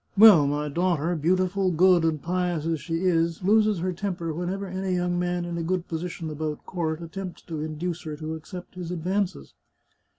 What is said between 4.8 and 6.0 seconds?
young man in a good